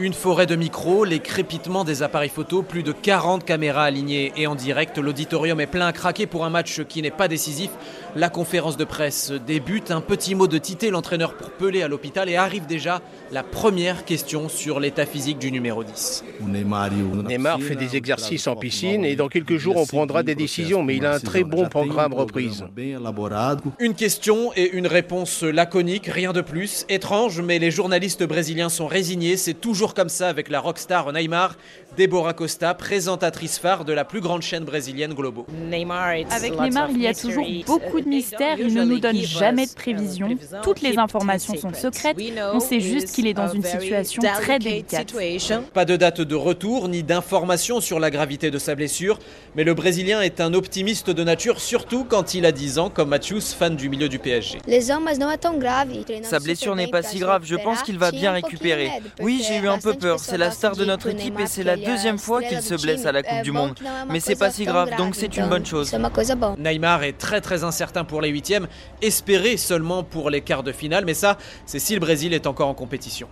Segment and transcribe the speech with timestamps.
[0.00, 4.46] Une forêt de micros, les crépitements des appareils photo, plus de 40 caméras alignées et
[4.46, 4.96] en direct.
[4.96, 7.68] L'auditorium est plein à craquer pour un match qui n'est pas décisif.
[8.16, 9.90] La conférence de presse débute.
[9.90, 12.30] Un petit mot de Tité, l'entraîneur pour Pelé à l'hôpital.
[12.30, 16.24] Et arrive déjà la première question sur l'état physique du numéro 10.
[16.40, 20.82] Neymar fait des exercices en piscine et dans quelques jours on prendra des décisions.
[20.82, 22.64] Mais il a un très bon programme reprise.
[23.78, 26.86] Une question et une réponse laconique, rien de plus.
[26.88, 29.36] Étrange, mais les journalistes brésiliens sont résignés.
[29.36, 31.56] C'est toujours comme ça avec la rockstar Neymar,
[31.96, 35.46] Deborah Costa, présentatrice phare de la plus grande chaîne brésilienne Globo.
[36.30, 38.58] Avec Neymar, il y a toujours beaucoup de mystères.
[38.58, 40.36] Il ne nous donne jamais de prévisions.
[40.62, 42.16] Toutes les informations sont secrètes.
[42.52, 45.12] On sait juste qu'il est dans une situation très délicate.
[45.74, 49.18] Pas de date de retour ni d'informations sur la gravité de sa blessure,
[49.56, 53.08] mais le Brésilien est un optimiste de nature, surtout quand il a 10 ans, comme
[53.08, 54.58] Mathius, fan du milieu du PSG.
[56.22, 58.90] Sa blessure n'est pas si grave, je pense qu'il va bien récupérer.
[59.20, 61.76] Oui, j'ai eu un peu peur, c'est la star de notre équipe et c'est la
[61.76, 63.74] deuxième fois qu'il se blesse à la Coupe du Monde.
[64.08, 65.94] Mais c'est pas si grave, donc c'est une bonne chose.
[66.58, 68.66] Neymar est très très incertain pour les huitièmes,
[69.02, 72.68] espéré seulement pour les quarts de finale, mais ça, c'est si le Brésil est encore
[72.68, 73.28] en compétition.